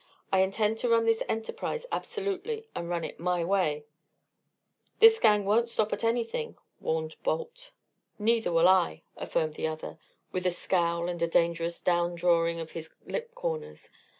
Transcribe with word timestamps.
I 0.33 0.39
intend 0.39 0.79
to 0.79 0.89
run 0.89 1.05
this 1.05 1.21
enterprise 1.29 1.85
absolutely, 1.91 2.67
and 2.73 2.89
run 2.89 3.03
it 3.03 3.19
my 3.19 3.43
way." 3.45 3.85
"This 4.97 5.19
gang 5.19 5.45
won't 5.45 5.69
stop 5.69 5.93
at 5.93 6.03
anything," 6.03 6.57
warned 6.79 7.17
Balt. 7.21 7.69
"Neither 8.17 8.51
will 8.51 8.67
I," 8.67 9.03
affirmed 9.15 9.53
the 9.53 9.67
other, 9.67 9.99
with 10.31 10.47
a 10.47 10.49
scowl 10.49 11.07
and 11.07 11.21
a 11.21 11.27
dangerous 11.27 11.79
down 11.79 12.15
drawing 12.15 12.59
of 12.59 12.71
his 12.71 12.89
lip 13.05 13.35
corners. 13.35 13.91